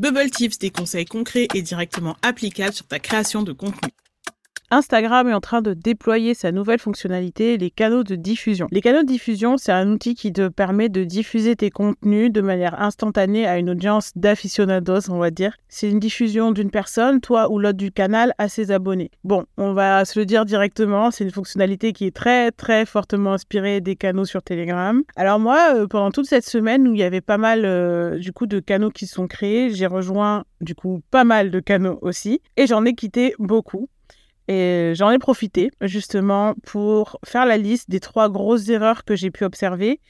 Bubble 0.00 0.30
Tips, 0.30 0.58
des 0.60 0.70
conseils 0.70 1.06
concrets 1.06 1.48
et 1.54 1.62
directement 1.62 2.16
applicables 2.22 2.72
sur 2.72 2.86
ta 2.86 3.00
création 3.00 3.42
de 3.42 3.52
contenu. 3.52 3.90
Instagram 4.70 5.28
est 5.28 5.34
en 5.34 5.40
train 5.40 5.62
de 5.62 5.72
déployer 5.72 6.34
sa 6.34 6.52
nouvelle 6.52 6.78
fonctionnalité, 6.78 7.56
les 7.56 7.70
canaux 7.70 8.04
de 8.04 8.16
diffusion. 8.16 8.66
Les 8.70 8.82
canaux 8.82 9.02
de 9.02 9.06
diffusion, 9.06 9.56
c'est 9.56 9.72
un 9.72 9.90
outil 9.90 10.14
qui 10.14 10.30
te 10.30 10.48
permet 10.48 10.90
de 10.90 11.04
diffuser 11.04 11.56
tes 11.56 11.70
contenus 11.70 12.30
de 12.30 12.42
manière 12.42 12.78
instantanée 12.80 13.46
à 13.46 13.58
une 13.58 13.70
audience 13.70 14.12
d'aficionados, 14.14 15.10
on 15.10 15.18
va 15.18 15.30
dire. 15.30 15.56
C'est 15.68 15.90
une 15.90 16.00
diffusion 16.00 16.52
d'une 16.52 16.70
personne, 16.70 17.22
toi 17.22 17.50
ou 17.50 17.58
l'autre 17.58 17.78
du 17.78 17.92
canal, 17.92 18.34
à 18.36 18.48
ses 18.48 18.70
abonnés. 18.70 19.10
Bon, 19.24 19.44
on 19.56 19.72
va 19.72 20.04
se 20.04 20.18
le 20.18 20.26
dire 20.26 20.44
directement, 20.44 21.10
c'est 21.10 21.24
une 21.24 21.30
fonctionnalité 21.30 21.94
qui 21.94 22.04
est 22.04 22.14
très 22.14 22.50
très 22.50 22.84
fortement 22.84 23.32
inspirée 23.32 23.80
des 23.80 23.96
canaux 23.96 24.26
sur 24.26 24.42
Telegram. 24.42 25.02
Alors 25.16 25.38
moi, 25.38 25.76
euh, 25.76 25.86
pendant 25.86 26.10
toute 26.10 26.26
cette 26.26 26.46
semaine 26.46 26.86
où 26.86 26.92
il 26.92 27.00
y 27.00 27.04
avait 27.04 27.22
pas 27.22 27.38
mal 27.38 27.64
euh, 27.64 28.18
du 28.18 28.32
coup 28.32 28.46
de 28.46 28.60
canaux 28.60 28.90
qui 28.90 29.06
sont 29.06 29.28
créés, 29.28 29.70
j'ai 29.70 29.86
rejoint 29.86 30.44
du 30.60 30.74
coup 30.74 31.00
pas 31.10 31.24
mal 31.24 31.50
de 31.50 31.60
canaux 31.60 31.98
aussi 32.02 32.42
et 32.58 32.66
j'en 32.66 32.84
ai 32.84 32.94
quitté 32.94 33.34
beaucoup. 33.38 33.88
Et 34.48 34.92
j'en 34.94 35.10
ai 35.10 35.18
profité 35.18 35.70
justement 35.82 36.54
pour 36.64 37.18
faire 37.24 37.44
la 37.44 37.58
liste 37.58 37.90
des 37.90 38.00
trois 38.00 38.30
grosses 38.30 38.68
erreurs 38.70 39.04
que 39.04 39.14
j'ai 39.14 39.30
pu 39.30 39.44
observer. 39.44 40.00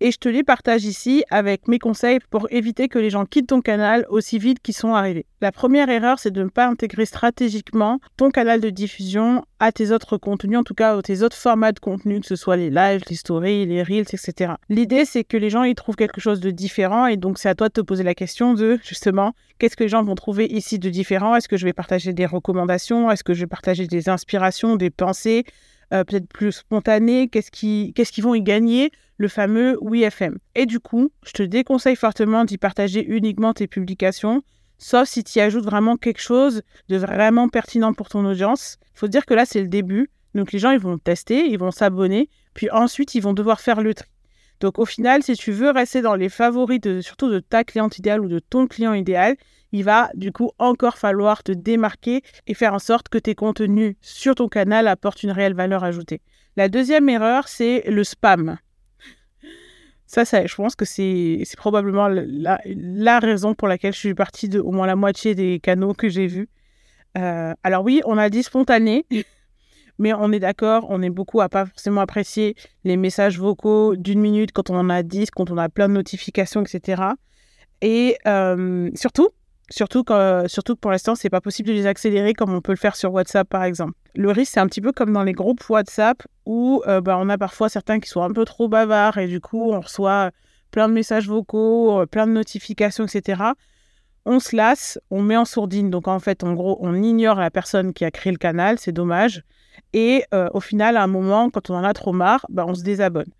Et 0.00 0.12
je 0.12 0.18
te 0.18 0.28
les 0.28 0.44
partage 0.44 0.84
ici 0.84 1.24
avec 1.28 1.66
mes 1.66 1.80
conseils 1.80 2.20
pour 2.30 2.46
éviter 2.52 2.86
que 2.86 3.00
les 3.00 3.10
gens 3.10 3.24
quittent 3.24 3.48
ton 3.48 3.60
canal 3.60 4.06
aussi 4.10 4.38
vite 4.38 4.60
qu'ils 4.62 4.76
sont 4.76 4.94
arrivés. 4.94 5.26
La 5.40 5.50
première 5.50 5.90
erreur, 5.90 6.20
c'est 6.20 6.30
de 6.30 6.44
ne 6.44 6.48
pas 6.48 6.68
intégrer 6.68 7.04
stratégiquement 7.04 7.98
ton 8.16 8.30
canal 8.30 8.60
de 8.60 8.70
diffusion 8.70 9.44
à 9.58 9.72
tes 9.72 9.90
autres 9.90 10.16
contenus, 10.16 10.58
en 10.58 10.62
tout 10.62 10.74
cas 10.74 10.96
à 10.96 11.02
tes 11.02 11.22
autres 11.22 11.36
formats 11.36 11.72
de 11.72 11.80
contenu, 11.80 12.20
que 12.20 12.26
ce 12.28 12.36
soit 12.36 12.56
les 12.56 12.70
lives, 12.70 13.02
les 13.10 13.16
stories, 13.16 13.66
les 13.66 13.82
reels, 13.82 14.06
etc. 14.12 14.52
L'idée, 14.68 15.04
c'est 15.04 15.24
que 15.24 15.36
les 15.36 15.50
gens 15.50 15.64
y 15.64 15.74
trouvent 15.74 15.96
quelque 15.96 16.20
chose 16.20 16.38
de 16.38 16.52
différent 16.52 17.06
et 17.06 17.16
donc 17.16 17.38
c'est 17.38 17.48
à 17.48 17.56
toi 17.56 17.66
de 17.66 17.72
te 17.72 17.80
poser 17.80 18.04
la 18.04 18.14
question 18.14 18.54
de 18.54 18.78
justement 18.84 19.34
qu'est-ce 19.58 19.76
que 19.76 19.82
les 19.82 19.88
gens 19.88 20.04
vont 20.04 20.14
trouver 20.14 20.46
ici 20.46 20.78
de 20.78 20.90
différent? 20.90 21.34
Est-ce 21.34 21.48
que 21.48 21.56
je 21.56 21.64
vais 21.64 21.72
partager 21.72 22.12
des 22.12 22.26
recommandations? 22.26 23.10
Est-ce 23.10 23.24
que 23.24 23.34
je 23.34 23.40
vais 23.40 23.46
partager 23.48 23.88
des 23.88 24.08
inspirations, 24.08 24.76
des 24.76 24.90
pensées 24.90 25.42
euh, 25.92 26.04
peut-être 26.04 26.28
plus 26.28 26.52
spontanées? 26.52 27.28
Qu'est-ce 27.28 27.50
qu'ils 27.50 27.92
qu 27.92 28.20
vont 28.20 28.36
y 28.36 28.42
gagner? 28.42 28.92
Le 29.18 29.28
fameux 29.28 29.78
WeFM. 29.82 30.38
Et 30.54 30.64
du 30.64 30.80
coup, 30.80 31.10
je 31.26 31.32
te 31.32 31.42
déconseille 31.42 31.96
fortement 31.96 32.44
d'y 32.44 32.56
partager 32.56 33.04
uniquement 33.04 33.52
tes 33.52 33.66
publications 33.66 34.42
sauf 34.78 35.08
si 35.08 35.24
tu 35.24 35.38
y 35.38 35.42
ajoutes 35.42 35.64
vraiment 35.64 35.96
quelque 35.96 36.20
chose 36.20 36.62
de 36.88 36.96
vraiment 36.96 37.48
pertinent 37.48 37.92
pour 37.92 38.08
ton 38.08 38.24
audience. 38.24 38.78
Faut 38.94 39.08
dire 39.08 39.26
que 39.26 39.34
là, 39.34 39.44
c'est 39.44 39.60
le 39.60 39.68
début. 39.68 40.10
Donc 40.34 40.52
les 40.52 40.58
gens, 40.58 40.70
ils 40.70 40.78
vont 40.78 40.98
tester, 40.98 41.46
ils 41.46 41.58
vont 41.58 41.70
s'abonner, 41.70 42.28
puis 42.54 42.70
ensuite, 42.70 43.14
ils 43.14 43.22
vont 43.22 43.32
devoir 43.32 43.60
faire 43.60 43.80
le 43.80 43.94
tri. 43.94 44.08
Donc 44.60 44.78
au 44.78 44.84
final, 44.84 45.22
si 45.22 45.34
tu 45.34 45.52
veux 45.52 45.70
rester 45.70 46.02
dans 46.02 46.16
les 46.16 46.28
favoris, 46.28 46.80
surtout 47.00 47.30
de 47.30 47.38
ta 47.38 47.64
cliente 47.64 47.98
idéale 47.98 48.20
ou 48.20 48.28
de 48.28 48.40
ton 48.40 48.66
client 48.66 48.92
idéal, 48.92 49.36
il 49.70 49.84
va 49.84 50.10
du 50.14 50.32
coup 50.32 50.50
encore 50.58 50.98
falloir 50.98 51.42
te 51.42 51.52
démarquer 51.52 52.22
et 52.46 52.54
faire 52.54 52.74
en 52.74 52.78
sorte 52.78 53.08
que 53.08 53.18
tes 53.18 53.34
contenus 53.34 53.94
sur 54.00 54.34
ton 54.34 54.48
canal 54.48 54.88
apportent 54.88 55.22
une 55.22 55.30
réelle 55.30 55.54
valeur 55.54 55.84
ajoutée. 55.84 56.22
La 56.56 56.68
deuxième 56.68 57.08
erreur, 57.08 57.46
c'est 57.46 57.84
le 57.88 58.02
spam. 58.02 58.58
Ça, 60.08 60.24
ça, 60.24 60.46
je 60.46 60.54
pense 60.54 60.74
que 60.74 60.86
c'est 60.86 61.44
probablement 61.58 62.08
la, 62.08 63.18
raison 63.18 63.54
pour 63.54 63.68
laquelle 63.68 63.92
je 63.92 63.98
suis 63.98 64.14
partie 64.14 64.48
de 64.48 64.58
au 64.58 64.70
moins 64.72 64.86
la 64.86 64.96
moitié 64.96 65.34
des 65.34 65.60
canaux 65.60 65.92
que 65.92 66.08
j'ai 66.08 66.26
vus. 66.26 66.48
Euh, 67.18 67.52
alors 67.62 67.84
oui, 67.84 68.00
on 68.06 68.16
a 68.16 68.30
dit 68.30 68.42
spontané. 68.42 69.04
Mais 70.00 70.14
on 70.14 70.32
est 70.32 70.38
d'accord, 70.38 70.86
on 70.90 71.02
est 71.02 71.10
beaucoup 71.10 71.40
à 71.40 71.48
pas 71.48 71.66
forcément 71.66 72.00
apprécier 72.00 72.54
les 72.84 72.96
messages 72.96 73.38
vocaux 73.38 73.96
d'une 73.96 74.20
minute 74.20 74.52
quand 74.52 74.70
on 74.70 74.76
en 74.76 74.88
a 74.90 75.02
10, 75.02 75.32
quand 75.32 75.50
on 75.50 75.58
a 75.58 75.68
plein 75.68 75.88
de 75.88 75.94
notifications, 75.94 76.62
etc. 76.62 77.02
Et 77.82 78.16
euh, 78.26 78.90
surtout, 78.94 79.28
surtout, 79.70 80.04
que, 80.04 80.44
surtout 80.48 80.76
pour 80.76 80.90
l'instant, 80.90 81.14
c'est 81.14 81.30
pas 81.30 81.40
possible 81.40 81.68
de 81.68 81.74
les 81.74 81.86
accélérer 81.86 82.34
comme 82.34 82.54
on 82.54 82.60
peut 82.60 82.72
le 82.72 82.78
faire 82.78 82.96
sur 82.96 83.12
WhatsApp, 83.12 83.48
par 83.48 83.64
exemple. 83.64 83.92
Le 84.14 84.30
risque, 84.30 84.52
c'est 84.54 84.60
un 84.60 84.66
petit 84.66 84.80
peu 84.80 84.92
comme 84.92 85.12
dans 85.12 85.22
les 85.24 85.32
groupes 85.32 85.68
WhatsApp 85.68 86.22
où 86.46 86.82
euh, 86.86 87.00
bah, 87.00 87.16
on 87.18 87.28
a 87.28 87.38
parfois 87.38 87.68
certains 87.68 88.00
qui 88.00 88.08
sont 88.08 88.22
un 88.22 88.32
peu 88.32 88.44
trop 88.44 88.68
bavards 88.68 89.18
et 89.18 89.26
du 89.26 89.40
coup, 89.40 89.72
on 89.72 89.80
reçoit 89.80 90.30
plein 90.70 90.88
de 90.88 90.94
messages 90.94 91.28
vocaux, 91.28 92.00
euh, 92.00 92.06
plein 92.06 92.26
de 92.26 92.32
notifications, 92.32 93.04
etc 93.04 93.52
on 94.28 94.40
se 94.40 94.54
lasse, 94.54 94.98
on 95.10 95.22
met 95.22 95.36
en 95.36 95.46
sourdine. 95.46 95.88
Donc 95.88 96.06
en 96.06 96.18
fait, 96.20 96.44
en 96.44 96.52
gros, 96.52 96.78
on 96.80 96.94
ignore 97.02 97.36
la 97.36 97.50
personne 97.50 97.94
qui 97.94 98.04
a 98.04 98.10
créé 98.10 98.30
le 98.30 98.38
canal, 98.38 98.78
c'est 98.78 98.92
dommage. 98.92 99.42
Et 99.94 100.24
euh, 100.34 100.48
au 100.52 100.60
final, 100.60 100.96
à 100.98 101.02
un 101.02 101.06
moment, 101.06 101.48
quand 101.50 101.70
on 101.70 101.74
en 101.74 101.84
a 101.84 101.94
trop 101.94 102.12
marre, 102.12 102.44
bah, 102.50 102.64
on 102.68 102.74
se 102.74 102.82
désabonne. 102.82 103.30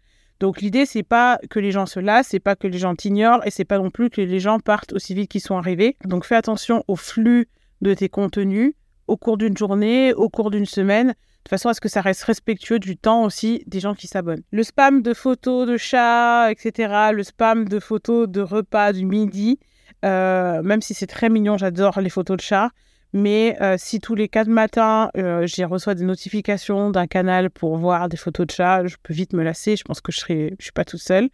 Donc 0.40 0.60
l'idée, 0.60 0.86
c'est 0.86 1.02
pas 1.02 1.38
que 1.50 1.58
les 1.58 1.72
gens 1.72 1.86
se 1.86 1.98
lassent, 1.98 2.28
c'est 2.28 2.40
pas 2.40 2.56
que 2.56 2.66
les 2.68 2.78
gens 2.78 2.94
t'ignorent 2.94 3.44
et 3.44 3.50
c'est 3.50 3.64
pas 3.64 3.78
non 3.78 3.90
plus 3.90 4.10
que 4.10 4.20
les 4.20 4.40
gens 4.40 4.60
partent 4.60 4.92
aussi 4.92 5.14
vite 5.14 5.30
qu'ils 5.30 5.40
sont 5.40 5.56
arrivés. 5.56 5.96
Donc 6.04 6.24
fais 6.24 6.36
attention 6.36 6.84
au 6.86 6.96
flux 6.96 7.48
de 7.80 7.94
tes 7.94 8.08
contenus 8.08 8.74
au 9.08 9.16
cours 9.16 9.38
d'une 9.38 9.56
journée, 9.56 10.12
au 10.14 10.28
cours 10.28 10.50
d'une 10.50 10.66
semaine, 10.66 11.14
de 11.44 11.48
façon 11.48 11.70
à 11.70 11.74
ce 11.74 11.80
que 11.80 11.88
ça 11.88 12.02
reste 12.02 12.22
respectueux 12.24 12.78
du 12.78 12.96
temps 12.96 13.24
aussi 13.24 13.64
des 13.66 13.80
gens 13.80 13.94
qui 13.94 14.06
s'abonnent. 14.06 14.42
Le 14.52 14.62
spam 14.62 15.02
de 15.02 15.14
photos 15.14 15.66
de 15.66 15.76
chats, 15.76 16.52
etc., 16.52 17.10
le 17.12 17.22
spam 17.22 17.66
de 17.66 17.80
photos 17.80 18.28
de 18.28 18.42
repas 18.42 18.92
du 18.92 19.06
midi, 19.06 19.58
euh, 20.04 20.62
même 20.62 20.82
si 20.82 20.94
c'est 20.94 21.06
très 21.06 21.30
mignon, 21.30 21.56
j'adore 21.56 22.00
les 22.00 22.10
photos 22.10 22.36
de 22.36 22.42
chats, 22.42 22.70
mais 23.12 23.56
euh, 23.62 23.76
si 23.78 24.00
tous 24.00 24.14
les 24.14 24.28
quatre 24.28 24.48
matins, 24.48 25.10
euh, 25.16 25.46
j'ai 25.46 25.64
reçois 25.64 25.94
des 25.94 26.04
notifications 26.04 26.90
d'un 26.90 27.06
canal 27.06 27.48
pour 27.50 27.76
voir 27.76 28.08
des 28.08 28.18
photos 28.18 28.46
de 28.46 28.52
chats, 28.52 28.86
je 28.86 28.96
peux 29.02 29.14
vite 29.14 29.32
me 29.32 29.42
lasser. 29.42 29.76
Je 29.76 29.84
pense 29.84 30.00
que 30.00 30.12
je 30.12 30.20
ne 30.30 30.50
je 30.58 30.64
suis 30.64 30.72
pas 30.72 30.84
toute 30.84 31.00
seule. 31.00 31.30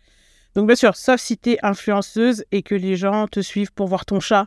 Donc 0.54 0.66
bien 0.68 0.76
sûr, 0.76 0.94
sauf 0.94 1.20
si 1.20 1.36
tu 1.36 1.52
es 1.52 1.58
influenceuse 1.62 2.44
et 2.52 2.62
que 2.62 2.76
les 2.76 2.96
gens 2.96 3.26
te 3.26 3.40
suivent 3.40 3.72
pour 3.72 3.88
voir 3.88 4.06
ton 4.06 4.20
chat, 4.20 4.46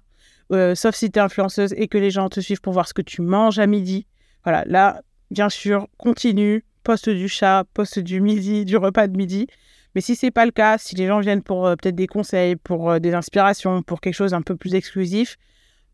euh, 0.53 0.73
sauf 0.73 0.95
si 0.95 1.11
tu 1.11 1.19
es 1.19 1.21
influenceuse 1.21 1.73
et 1.73 1.89
que 1.89 1.97
les 1.97 2.11
gens 2.11 2.29
te 2.29 2.39
suivent 2.39 2.61
pour 2.61 2.71
voir 2.71 2.87
ce 2.87 2.93
que 2.93 3.01
tu 3.01 3.21
manges 3.21 3.59
à 3.59 3.67
midi. 3.67 4.07
Voilà, 4.45 4.63
là, 4.65 5.01
bien 5.29 5.49
sûr, 5.49 5.87
continue, 5.97 6.63
poste 6.83 7.09
du 7.09 7.27
chat, 7.27 7.65
poste 7.73 7.99
du 7.99 8.21
midi, 8.21 8.63
du 8.63 8.77
repas 8.77 9.07
de 9.07 9.17
midi. 9.17 9.47
Mais 9.95 10.01
si 10.01 10.15
c'est 10.15 10.31
pas 10.31 10.45
le 10.45 10.51
cas, 10.51 10.77
si 10.77 10.95
les 10.95 11.07
gens 11.07 11.19
viennent 11.19 11.43
pour 11.43 11.63
peut-être 11.63 11.95
des 11.95 12.07
conseils, 12.07 12.55
pour 12.55 13.01
des 13.01 13.13
inspirations, 13.13 13.81
pour 13.81 13.99
quelque 13.99 14.13
chose 14.13 14.33
un 14.33 14.41
peu 14.41 14.55
plus 14.55 14.75
exclusif, 14.75 15.37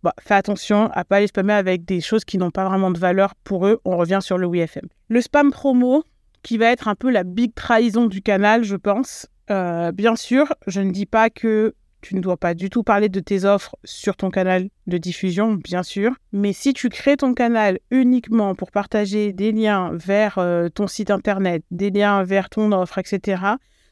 bah, 0.03 0.13
fais 0.19 0.33
attention 0.33 0.89
à 0.91 1.05
pas 1.05 1.21
les 1.21 1.27
spammer 1.27 1.53
avec 1.53 1.85
des 1.85 2.01
choses 2.01 2.25
qui 2.25 2.37
n'ont 2.37 2.51
pas 2.51 2.65
vraiment 2.65 2.91
de 2.91 2.99
valeur 2.99 3.35
pour 3.43 3.65
eux. 3.67 3.79
On 3.85 3.97
revient 3.97 4.19
sur 4.21 4.37
le 4.37 4.47
WFM. 4.47 4.87
Le 5.07 5.21
spam 5.21 5.51
promo, 5.51 6.03
qui 6.41 6.57
va 6.57 6.67
être 6.67 6.87
un 6.89 6.95
peu 6.95 7.09
la 7.09 7.23
big 7.23 7.55
trahison 7.55 8.07
du 8.07 8.21
canal, 8.21 8.63
je 8.63 8.75
pense. 8.75 9.27
Euh, 9.49 9.91
bien 9.91 10.15
sûr, 10.15 10.53
je 10.67 10.81
ne 10.81 10.91
dis 10.91 11.05
pas 11.05 11.29
que 11.29 11.73
tu 12.01 12.15
ne 12.15 12.19
dois 12.19 12.35
pas 12.35 12.53
du 12.53 12.69
tout 12.69 12.83
parler 12.83 13.07
de 13.07 13.21
tes 13.21 13.45
offres 13.45 13.77
sur 13.85 14.17
ton 14.17 14.29
canal 14.29 14.67
de 14.87 14.97
diffusion, 14.97 15.53
bien 15.53 15.83
sûr. 15.83 16.11
Mais 16.33 16.51
si 16.51 16.73
tu 16.73 16.89
crées 16.89 17.15
ton 17.15 17.33
canal 17.33 17.79
uniquement 17.89 18.55
pour 18.55 18.71
partager 18.71 19.31
des 19.31 19.53
liens 19.53 19.91
vers 19.93 20.37
euh, 20.37 20.67
ton 20.67 20.87
site 20.87 21.11
internet, 21.11 21.63
des 21.71 21.91
liens 21.91 22.23
vers 22.23 22.49
ton 22.49 22.73
offre, 22.73 22.97
etc., 22.97 23.41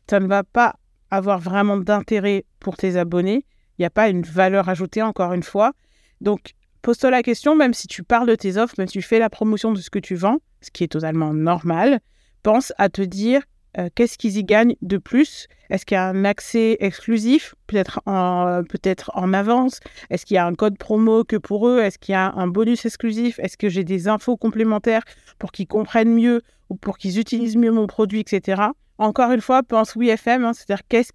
ça 0.10 0.20
ne 0.20 0.28
va 0.28 0.44
pas 0.44 0.76
avoir 1.10 1.40
vraiment 1.40 1.78
d'intérêt 1.78 2.44
pour 2.60 2.76
tes 2.76 2.98
abonnés. 2.98 3.46
Il 3.78 3.82
n'y 3.82 3.86
a 3.86 3.90
pas 3.90 4.10
une 4.10 4.24
valeur 4.24 4.68
ajoutée, 4.68 5.02
encore 5.02 5.32
une 5.32 5.44
fois. 5.44 5.72
Donc, 6.22 6.54
pose-toi 6.82 7.12
la 7.12 7.24
question, 7.24 7.56
même 7.56 7.74
si 7.74 7.88
tu 7.88 8.04
parles 8.04 8.28
de 8.28 8.36
tes 8.36 8.58
offres, 8.58 8.76
même 8.78 8.88
si 8.88 8.94
tu 8.94 9.02
fais 9.02 9.20
la 9.20 9.30
promotion 9.30 9.74
de 9.74 9.80
ce 9.80 9.90
que 9.90 10.00
tu 10.00 10.16
vends, 10.16 10.38
ce 10.62 10.72
qui 10.72 10.84
est 10.84 10.92
totalement 10.92 11.34
normal, 11.34 12.00
pense 12.44 12.74
à 12.78 12.90
te 12.90 13.02
dire 13.02 13.42
euh, 13.78 13.90
qu'est-ce 13.96 14.18
qu'ils 14.18 14.38
y 14.38 14.44
gagnent 14.44 14.76
de 14.82 14.98
plus? 14.98 15.48
Est-ce 15.70 15.86
qu'il 15.86 15.96
y 15.96 15.98
a 15.98 16.08
un 16.08 16.26
accès 16.26 16.78
exclusif, 16.82 17.56
peut-être 17.68 18.02
en, 18.06 19.34
avance? 19.34 19.80
Est-ce 20.10 20.26
qu'il 20.26 20.36
y 20.36 20.38
a 20.38 20.46
un 20.46 20.54
code 20.54 20.78
promo 20.78 21.24
que 21.24 21.38
pour 21.38 21.68
eux? 21.68 21.80
Est-ce 21.80 21.98
qu'il 21.98 22.14
y 22.14 22.16
a 22.16 22.32
un 22.34 22.48
bonus 22.48 22.86
exclusif? 22.86 23.40
Est-ce 23.40 23.58
que 23.58 23.70
j'ai 23.70 23.86
des 23.86 24.08
infos 24.08 24.36
complémentaires 24.36 25.04
pour 25.40 25.52
qu'ils 25.52 25.68
comprennent 25.68 26.14
mieux 26.14 26.42
ou 26.70 26.76
pour 26.76 26.98
qu'ils 26.98 27.20
utilisent 27.20 27.58
mieux 27.58 27.72
mon 27.72 27.88
produit, 27.88 28.20
etc. 28.20 28.62
Encore 28.98 29.32
une 29.32 29.42
fois, 29.42 29.64
pense 29.64 29.96
oui 29.96 30.10
FM, 30.10 30.46
hein, 30.46 30.54
c'est-à-dire 30.54 30.86
qu'est-ce 30.88 31.12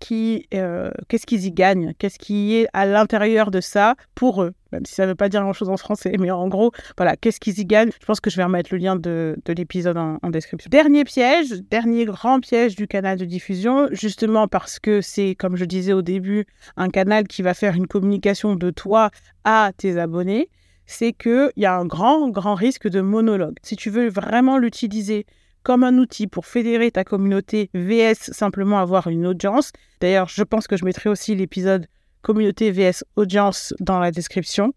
euh, 0.55 0.91
qu'est-ce 1.09 1.27
qu'ils 1.27 1.45
y 1.45 1.53
gagnent, 1.53 1.95
qu'est-ce 1.99 2.19
qui 2.19 2.57
est 2.57 2.67
à 2.73 2.85
l'intérieur 2.85 3.51
de 3.51 3.61
ça 3.61 3.95
pour 4.15 4.43
eux, 4.43 4.55
même 4.77 4.87
si 4.87 4.95
ça 4.95 5.05
ne 5.05 5.09
veut 5.09 5.15
pas 5.15 5.29
dire 5.29 5.41
grand-chose 5.41 5.69
en 5.69 5.77
français, 5.77 6.15
mais 6.19 6.31
en 6.31 6.49
gros, 6.49 6.73
voilà, 6.97 7.17
qu'est-ce 7.17 7.41
qu'ils 7.41 7.59
y 7.59 7.65
gagnent? 7.65 7.91
Je 8.01 8.07
pense 8.07 8.21
que 8.21 8.31
je 8.31 8.37
vais 8.37 8.45
remettre 8.45 8.69
le 8.73 8.79
lien 8.79 8.97
de, 8.97 9.37
l'épisode 9.49 9.97
en, 9.97 10.31
description. 10.31 10.69
Dernier 10.71 11.05
piège, 11.05 11.51
dernier 11.71 12.05
grand 12.05 12.41
piège 12.41 12.77
du 12.77 12.87
canal 12.87 13.19
de 13.19 13.25
diffusion, 13.25 13.89
justement 13.91 14.49
parce 14.49 14.79
que 14.79 15.01
c'est, 15.01 15.35
comme 15.35 15.57
je 15.57 15.65
disais 15.65 15.93
au 15.93 16.03
début, 16.03 16.47
un 16.77 16.91
canal 16.91 17.27
qui 17.27 17.43
va 17.43 17.55
faire 17.55 17.75
une 17.75 17.87
communication 17.87 18.55
de 18.55 18.71
toi 18.71 19.11
à 19.45 19.71
tes 19.77 19.99
abonnés, 19.99 20.51
c'est 20.85 21.13
qu'il 21.13 21.51
y 21.57 21.65
a 21.67 21.77
un 21.77 21.87
grand, 21.87 22.29
grand 22.29 22.55
risque 22.55 22.89
de 22.89 23.01
monologue. 23.01 23.57
Si 23.63 23.77
tu 23.77 23.91
veux 23.91 24.09
vraiment 24.09 24.59
l'utiliser 24.59 25.27
comme 25.63 25.83
un 25.83 25.99
outil 25.99 26.29
pour 26.29 26.47
fédérer 26.47 26.93
ta 26.93 27.03
communauté 27.03 27.71
VS 27.75 28.31
simplement 28.31 28.79
avoir 28.79 29.09
une 29.09 29.27
audience. 29.27 29.73
D'ailleurs, 30.01 30.29
je 30.29 30.45
pense 30.45 30.69
que 30.69 30.77
je 30.77 30.85
mettrai 30.85 31.11
aussi 31.11 31.35
l'épisode 31.35 31.89
communauté 32.27 32.73
VS 32.73 33.05
audience 33.15 33.73
dans 33.79 34.01
la 34.01 34.11
description. 34.11 34.75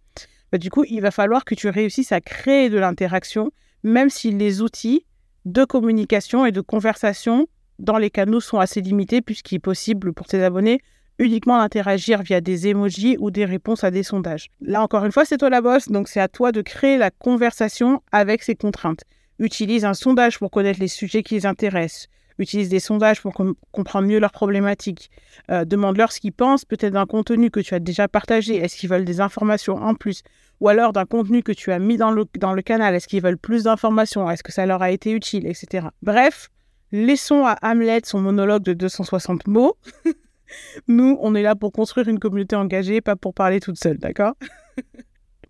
Bah, 0.51 0.59
du 0.59 0.69
coup, 0.69 0.83
il 0.87 1.01
va 1.01 1.09
falloir 1.09 1.45
que 1.45 1.55
tu 1.55 1.67
réussisses 1.67 2.11
à 2.11 2.21
créer 2.21 2.69
de 2.69 2.77
l'interaction, 2.77 3.49
même 3.83 4.11
si 4.11 4.29
les 4.29 4.61
outils 4.61 5.07
de 5.45 5.65
communication 5.65 6.45
et 6.45 6.51
de 6.51 6.61
conversation 6.61 7.47
dans 7.79 7.97
les 7.97 8.11
canaux 8.11 8.39
sont 8.39 8.59
assez 8.59 8.81
limités, 8.81 9.21
puisqu'il 9.23 9.55
est 9.55 9.59
possible 9.59 10.13
pour 10.13 10.27
tes 10.27 10.43
abonnés 10.43 10.79
uniquement 11.17 11.57
d'interagir 11.57 12.21
via 12.21 12.39
des 12.39 12.67
emojis 12.67 13.17
ou 13.19 13.31
des 13.31 13.45
réponses 13.45 13.83
à 13.83 13.89
des 13.89 14.03
sondages. 14.03 14.49
Là 14.61 14.83
encore 14.83 15.03
une 15.03 15.11
fois, 15.11 15.25
c'est 15.25 15.37
toi 15.37 15.49
la 15.49 15.61
bosse, 15.61 15.89
donc 15.89 16.07
c'est 16.07 16.21
à 16.21 16.27
toi 16.27 16.51
de 16.51 16.61
créer 16.61 16.97
la 16.97 17.09
conversation 17.09 18.01
avec 18.11 18.43
ces 18.43 18.55
contraintes. 18.55 19.03
Utilise 19.39 19.85
un 19.85 19.95
sondage 19.95 20.37
pour 20.37 20.51
connaître 20.51 20.79
les 20.79 20.87
sujets 20.87 21.23
qui 21.23 21.33
les 21.33 21.45
intéressent. 21.47 22.07
Utilise 22.39 22.69
des 22.69 22.79
sondages 22.79 23.21
pour 23.21 23.33
comprendre 23.71 24.07
mieux 24.07 24.19
leurs 24.19 24.31
problématiques. 24.31 25.11
Euh, 25.51 25.65
demande-leur 25.65 26.11
ce 26.11 26.19
qu'ils 26.19 26.31
pensent 26.31 26.65
peut-être 26.65 26.93
d'un 26.93 27.05
contenu 27.05 27.51
que 27.51 27.59
tu 27.59 27.75
as 27.75 27.79
déjà 27.79 28.07
partagé. 28.07 28.55
Est-ce 28.55 28.77
qu'ils 28.77 28.89
veulent 28.89 29.05
des 29.05 29.19
informations 29.21 29.75
en 29.75 29.93
plus? 29.93 30.23
Ou 30.61 30.69
alors 30.69 30.93
d'un 30.93 31.05
contenu 31.05 31.43
que 31.43 31.51
tu 31.51 31.71
as 31.71 31.79
mis 31.79 31.97
dans 31.97 32.11
le, 32.11 32.25
dans 32.39 32.53
le 32.53 32.61
canal. 32.61 32.95
Est-ce 32.95 33.07
qu'ils 33.07 33.21
veulent 33.21 33.37
plus 33.37 33.63
d'informations? 33.63 34.29
Est-ce 34.29 34.41
que 34.41 34.53
ça 34.53 34.65
leur 34.65 34.81
a 34.81 34.89
été 34.89 35.11
utile? 35.11 35.45
Etc. 35.45 35.87
Bref, 36.01 36.49
laissons 36.93 37.45
à 37.45 37.57
Hamlet 37.61 38.01
son 38.05 38.21
monologue 38.21 38.63
de 38.63 38.73
260 38.73 39.47
mots. 39.47 39.77
Nous, 40.87 41.17
on 41.21 41.35
est 41.35 41.43
là 41.43 41.55
pour 41.55 41.71
construire 41.71 42.07
une 42.07 42.19
communauté 42.19 42.55
engagée, 42.55 43.01
pas 43.01 43.15
pour 43.15 43.33
parler 43.33 43.59
toute 43.59 43.77
seule, 43.77 43.97
d'accord? 43.97 44.33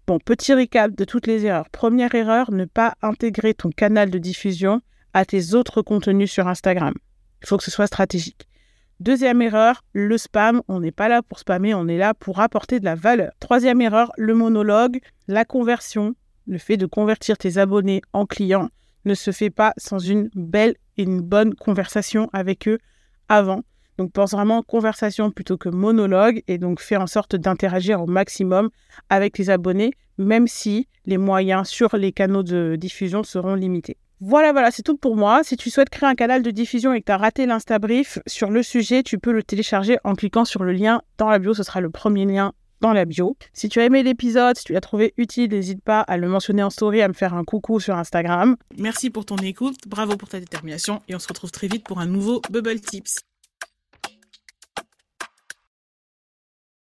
Bon, 0.08 0.18
petit 0.18 0.56
récap 0.56 0.96
de 0.96 1.06
toutes 1.06 1.28
les 1.28 1.46
erreurs. 1.46 1.70
Première 1.70 2.16
erreur, 2.16 2.50
ne 2.50 2.66
pas 2.66 2.96
intégrer 3.04 3.54
ton 3.54 3.70
canal 3.70 4.10
de 4.10 4.18
diffusion 4.18 4.82
à 5.14 5.26
tes 5.26 5.54
autres 5.54 5.82
contenus 5.82 6.32
sur 6.32 6.48
Instagram. 6.48 6.94
Il 7.42 7.48
faut 7.48 7.58
que 7.58 7.64
ce 7.64 7.72
soit 7.72 7.88
stratégique. 7.88 8.48
Deuxième 9.00 9.42
erreur, 9.42 9.84
le 9.94 10.18
spam. 10.18 10.62
On 10.68 10.82
n'est 10.82 10.92
pas 10.92 11.08
là 11.08 11.22
pour 11.22 11.40
spammer, 11.40 11.74
on 11.74 11.88
est 11.88 11.98
là 11.98 12.14
pour 12.14 12.42
apporter 12.42 12.82
de 12.82 12.86
la 12.86 12.96
valeur. 12.96 13.32
Troisième 13.40 13.80
erreur, 13.80 14.12
le 14.18 14.34
monologue. 14.34 15.00
La 15.28 15.46
conversion, 15.46 16.16
le 16.48 16.58
fait 16.58 16.76
de 16.76 16.86
convertir 16.86 17.38
tes 17.38 17.58
abonnés 17.58 18.02
en 18.12 18.26
clients, 18.26 18.70
ne 19.06 19.14
se 19.14 19.32
fait 19.32 19.50
pas 19.50 19.74
sans 19.78 20.00
une 20.00 20.30
belle 20.36 20.76
et 20.98 21.04
une 21.04 21.22
bonne 21.22 21.56
conversation 21.56 22.30
avec 22.34 22.68
eux 22.68 22.80
avant. 23.30 23.62
Donc 23.98 24.12
pense 24.12 24.32
vraiment 24.32 24.64
conversation 24.64 25.32
plutôt 25.32 25.58
que 25.58 25.70
monologue 25.70 26.44
et 26.48 26.58
donc 26.58 26.82
fais 26.82 26.98
en 26.98 27.08
sorte 27.08 27.36
d'interagir 27.36 28.02
au 28.02 28.06
maximum 28.06 28.70
avec 29.10 29.38
les 29.38 29.50
abonnés, 29.50 29.92
même 30.18 30.48
si 30.48 30.88
les 31.06 31.18
moyens 31.18 31.70
sur 31.70 31.96
les 31.96 32.12
canaux 32.12 32.44
de 32.44 32.76
diffusion 32.78 33.24
seront 33.24 33.56
limités. 33.56 33.98
Voilà, 34.22 34.52
voilà, 34.52 34.70
c'est 34.72 34.84
tout 34.84 34.98
pour 34.98 35.16
moi. 35.16 35.44
Si 35.44 35.56
tu 35.56 35.70
souhaites 35.70 35.90
créer 35.90 36.10
un 36.10 36.16
canal 36.16 36.44
de 36.44 36.52
diffusion 36.52 36.94
et 36.94 37.00
que 37.00 37.06
tu 37.06 37.12
as 37.12 37.18
raté 37.18 37.46
l'Instabrief 37.46 38.20
sur 38.28 38.50
le 38.50 38.64
sujet, 38.64 39.02
tu 39.02 39.18
peux 39.18 39.32
le 39.32 39.44
télécharger 39.44 39.98
en 40.04 40.14
cliquant 40.14 40.44
sur 40.44 40.64
le 40.64 40.74
lien 40.74 41.02
dans 41.18 41.30
la 41.30 41.40
bio. 41.40 41.54
Ce 41.54 41.64
sera 41.64 41.80
le 41.80 41.90
premier 41.90 42.26
lien 42.26 42.54
dans 42.82 42.94
la 42.94 43.06
bio. 43.06 43.38
Si 43.54 43.70
tu 43.70 43.80
as 43.80 43.86
aimé 43.86 44.04
l'épisode, 44.04 44.58
si 44.58 44.66
tu 44.66 44.74
l'as 44.74 44.82
trouvé 44.82 45.14
utile, 45.18 45.52
n'hésite 45.52 45.84
pas 45.84 46.02
à 46.02 46.18
le 46.18 46.28
mentionner 46.28 46.64
en 46.64 46.70
story, 46.70 47.02
à 47.02 47.08
me 47.08 47.14
faire 47.14 47.34
un 47.34 47.44
coucou 47.44 47.80
sur 47.80 47.96
Instagram. 47.96 48.56
Merci 48.78 49.10
pour 49.10 49.26
ton 49.26 49.38
écoute, 49.38 49.78
bravo 49.88 50.18
pour 50.18 50.30
ta 50.30 50.40
détermination 50.40 51.02
et 51.08 51.16
on 51.16 51.20
se 51.20 51.28
retrouve 51.28 51.52
très 51.52 51.68
vite 51.68 51.86
pour 51.86 52.00
un 52.00 52.06
nouveau 52.06 52.42
Bubble 52.50 52.80
Tips. 52.80 53.20